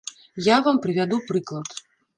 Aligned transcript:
Я 0.47 0.57
вам 0.69 0.81
прывяду 0.87 1.23
прыклад. 1.29 1.81